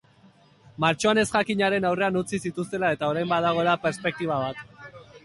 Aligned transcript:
Martxoan 0.85 1.19
ezjakinaren 1.23 1.85
aurrean 1.89 2.17
utzi 2.21 2.39
zituztela 2.47 2.89
eta 2.97 3.11
orain 3.13 3.29
badagoela 3.35 3.77
perspektiba 3.85 4.39
bat. 4.47 4.91